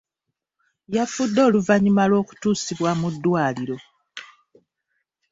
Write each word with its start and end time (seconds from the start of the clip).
Yafudde 0.95 1.41
oluvannyuma 1.47 2.03
lw'okutuusibwa 2.09 2.91
mu 2.99 3.07
ddwaliro. 3.13 3.77